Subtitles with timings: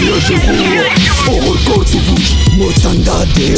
[0.00, 2.19] Bien je vous, on
[2.52, 3.54] mortandade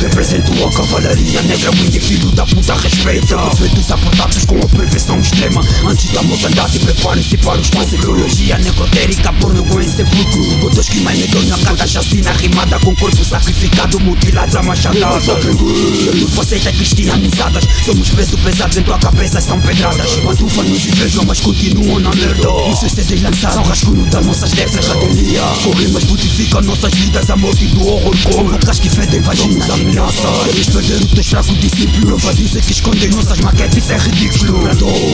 [0.00, 3.36] Represento a cavalaria negra Windy filho da puta respeita.
[3.56, 5.60] Feitos apontados com a perfeição extrema.
[5.86, 11.18] Antes da mortandade preparem-se para os Ideologia necrotérica, porno com em sepulcro Gotas que mais
[11.18, 17.64] negam na cada chacina Rimada com corpo sacrificado, mutilados a machadadas Tudo aceita cristianizadas.
[17.84, 20.12] Somos peso pesados em tua cabeça, são pedradas.
[20.16, 22.50] Pantufa nos invejam, mas continuam na merda.
[22.50, 23.22] Os seus CDs
[23.52, 28.05] são rascunho das nossas décadas Cadelia, com rimas purificam nossas vidas A morte do horror
[28.24, 32.72] como bocas que fedem vaginas ameaças Eles perderam o teu fraco discípulo Prova dizer que
[32.72, 34.60] escondem nossas maquetes, isso é ridículo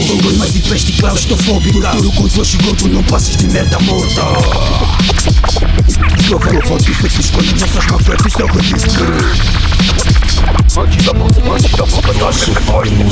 [0.07, 4.21] Vangões mais e peste claustrofóbica Tudo com teu esgoto, não passes de merda morta
[6.27, 9.52] Prova, prova dizer que escondem nossas maquetes, isso é ridículo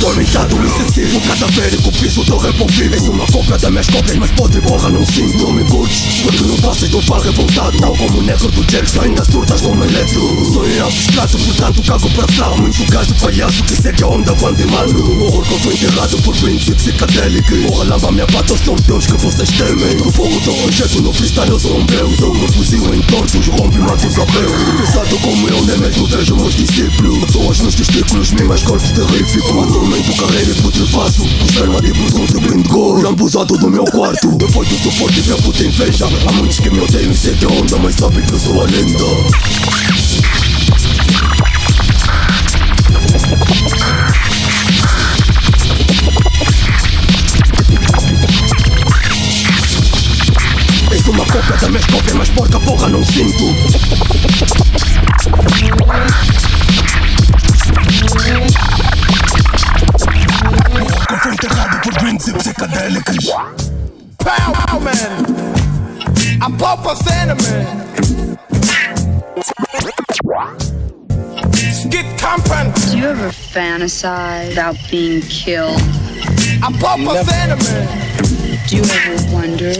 [0.00, 4.88] Tormentado, excessivo, cadavérico, piso do revolvido És uma cópia das minhas cópias, mas podre porra
[4.90, 8.50] não sinto Não me curtes, quando não passas do par revoltado Tal como o negro
[8.50, 13.62] do Jackson, ainda surtas como eletro Sonho abstrato, portanto cago pra frau Muito gajo palhaço
[13.62, 17.54] que segue a onda quando emano O horror que eu fui enterrado por princípio psicadélico
[17.68, 21.50] Porra, lamba minha pata, sou Deus que vocês temem O fogo do projeto no freestyle,
[21.50, 25.48] eu sou um deus Eu meu fuzil em tortos, rompe, mato os apeus Pesado como
[25.48, 30.54] eu, nem mesmo vejo meus discípulos Pessoas nos testículos, mimas, corpos terríficos Atormento, carreira e
[30.54, 34.28] putrefaço Esperma de blusão, subindo gol Lambuzado no meu quarto.
[34.38, 37.46] Depois do suporte vem a puta inveja Há muitos que me odeiam e sei de
[37.46, 39.04] onda Mas sabem que eu sou a lenda.
[50.90, 54.21] És uma cópia da minha cópia, mas porca porra não sinto
[62.22, 63.02] expensive psychedelic.
[64.18, 65.26] Pow, pow, man.
[66.40, 67.66] I pop a cinnamon.
[71.72, 72.06] Skit
[72.86, 75.80] Do you ever fantasize about being killed?
[76.62, 77.88] I pop a cinnamon.
[78.68, 79.72] Do you ever wonder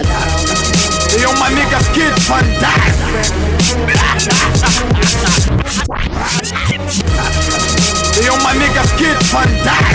[0.00, 0.56] about all the
[1.08, 2.96] Hey, yo, my nigga Skid Van Dyke.
[8.12, 9.85] Hey, yo, my nigga Skid Van die.